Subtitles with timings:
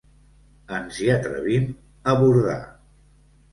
[0.77, 1.69] Ens hi atrevim,
[2.09, 2.59] a bordar.